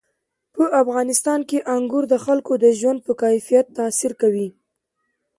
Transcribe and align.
په 0.55 0.63
افغانستان 0.81 1.39
کې 1.49 1.57
انګور 1.75 2.03
د 2.09 2.15
خلکو 2.25 2.53
د 2.63 2.65
ژوند 2.79 2.99
په 3.05 3.11
کیفیت 3.23 3.65
تاثیر 3.79 4.11
کوي. 4.21 4.47